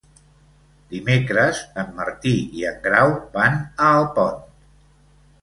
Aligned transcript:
Dimecres 0.93 1.59
en 1.83 1.91
Martí 1.99 2.33
i 2.61 2.65
en 2.71 2.81
Grau 2.89 3.15
van 3.37 3.61
a 3.61 3.93
Alpont. 4.01 4.43